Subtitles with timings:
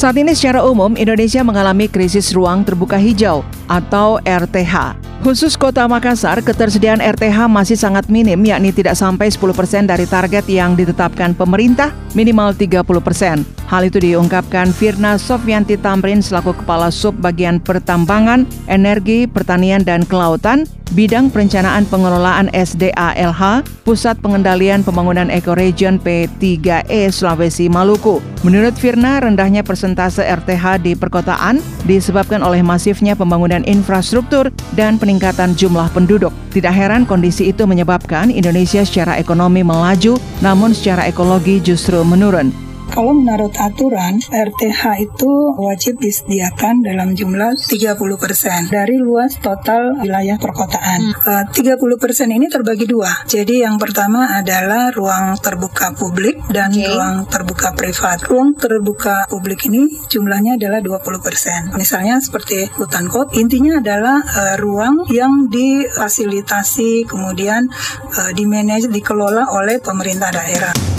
[0.00, 4.96] Saat ini secara umum Indonesia mengalami krisis ruang terbuka hijau atau RTH.
[5.20, 10.72] Khusus Kota Makassar, ketersediaan RTH masih sangat minim, yakni tidak sampai 10% dari target yang
[10.72, 13.44] ditetapkan pemerintah, minimal 30%.
[13.68, 20.64] Hal itu diungkapkan Firna Sofyanti Tamrin selaku Kepala Sub Bagian Pertambangan, Energi, Pertanian, dan Kelautan
[20.90, 28.18] Bidang Perencanaan Pengelolaan SDALH, Pusat Pengendalian Pembangunan Ekoregion P3E Sulawesi Maluku.
[28.42, 34.48] Menurut Firna, rendahnya persentase RTH di perkotaan disebabkan oleh masifnya pembangunan infrastruktur
[34.78, 36.30] dan peningkatan jumlah penduduk.
[36.54, 42.69] Tidak heran kondisi itu menyebabkan Indonesia secara ekonomi melaju, namun secara ekologi justru menurun.
[42.90, 51.14] Kalau menurut aturan, RTH itu wajib disediakan dalam jumlah 30% dari luas total wilayah perkotaan.
[51.14, 51.46] Hmm.
[51.54, 53.22] 30% eh, ini terbagi dua.
[53.30, 56.90] Jadi yang pertama adalah ruang terbuka publik dan okay.
[56.90, 58.26] ruang terbuka privat.
[58.26, 61.78] Ruang terbuka publik ini jumlahnya adalah 20%.
[61.78, 67.70] Misalnya seperti hutan kot, intinya adalah uh, ruang yang difasilitasi kemudian
[68.18, 70.89] uh, dimanage dikelola oleh pemerintah daerah.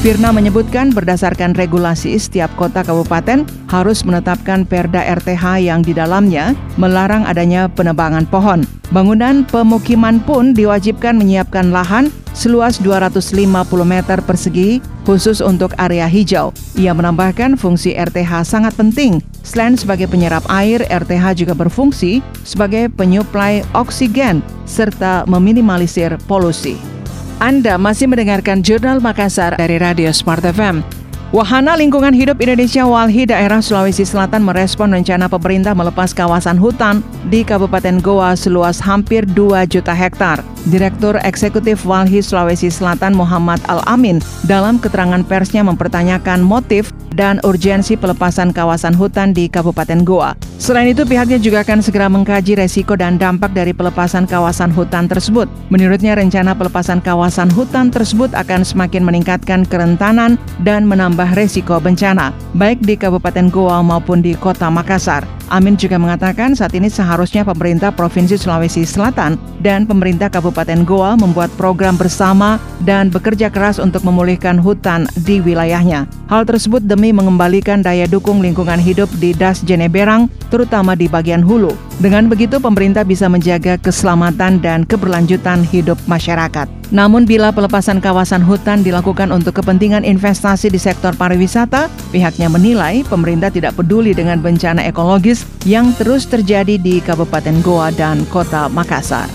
[0.00, 7.28] Firna menyebutkan berdasarkan regulasi setiap kota kabupaten harus menetapkan perda RTH yang di dalamnya melarang
[7.28, 8.64] adanya penebangan pohon.
[8.96, 13.44] Bangunan pemukiman pun diwajibkan menyiapkan lahan seluas 250
[13.84, 16.56] meter persegi khusus untuk area hijau.
[16.80, 19.20] Ia menambahkan fungsi RTH sangat penting.
[19.44, 26.99] Selain sebagai penyerap air, RTH juga berfungsi sebagai penyuplai oksigen serta meminimalisir polusi.
[27.40, 30.84] Anda masih mendengarkan Jurnal Makassar dari Radio Smart FM.
[31.32, 37.00] Wahana Lingkungan Hidup Indonesia Walhi daerah Sulawesi Selatan merespon rencana pemerintah melepas kawasan hutan
[37.32, 40.44] di Kabupaten Goa seluas hampir 2 juta hektar.
[40.68, 48.54] Direktur Eksekutif Walhi Sulawesi Selatan Muhammad Al-Amin dalam keterangan persnya mempertanyakan motif dan urgensi pelepasan
[48.54, 50.36] kawasan hutan di Kabupaten Goa.
[50.60, 55.48] Selain itu, pihaknya juga akan segera mengkaji resiko dan dampak dari pelepasan kawasan hutan tersebut.
[55.72, 62.84] Menurutnya, rencana pelepasan kawasan hutan tersebut akan semakin meningkatkan kerentanan dan menambah resiko bencana, baik
[62.84, 65.39] di Kabupaten Goa maupun di Kota Makassar.
[65.50, 71.50] Amin juga mengatakan saat ini seharusnya pemerintah Provinsi Sulawesi Selatan dan pemerintah Kabupaten Goa membuat
[71.58, 76.06] program bersama dan bekerja keras untuk memulihkan hutan di wilayahnya.
[76.30, 81.89] Hal tersebut demi mengembalikan daya dukung lingkungan hidup di Das Jeneberang, terutama di bagian hulu.
[82.00, 86.64] Dengan begitu pemerintah bisa menjaga keselamatan dan keberlanjutan hidup masyarakat.
[86.88, 93.52] Namun bila pelepasan kawasan hutan dilakukan untuk kepentingan investasi di sektor pariwisata, pihaknya menilai pemerintah
[93.52, 99.28] tidak peduli dengan bencana ekologis yang terus terjadi di Kabupaten Goa dan Kota Makassar.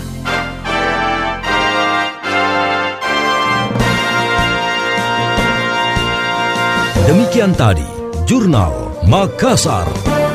[7.06, 7.86] Demikian tadi,
[8.26, 8.74] Jurnal
[9.06, 10.25] Makassar.